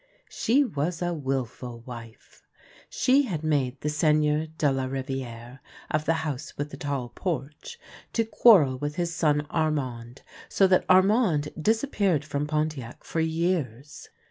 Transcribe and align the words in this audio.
She 0.31 0.63
was 0.63 1.03
a 1.03 1.13
wilful 1.13 1.81
wife. 1.81 2.47
She 2.89 3.21
had 3.25 3.43
made 3.43 3.79
the 3.81 3.89
Seigneur 3.89 4.47
de 4.47 4.71
la 4.71 4.85
Riviere, 4.85 5.59
of 5.91 6.05
the 6.05 6.15
House 6.25 6.57
with 6.57 6.71
the 6.71 6.77
Tall 6.77 7.09
Porch, 7.09 7.77
to 8.13 8.25
quarrel 8.25 8.79
with 8.79 8.95
his 8.95 9.13
son 9.13 9.45
Armand, 9.51 10.23
so 10.49 10.65
that 10.65 10.85
Armand 10.89 11.49
disappeared 11.61 12.25
from 12.25 12.47
Pontiac 12.47 13.03
for 13.03 13.19
years. 13.19 14.09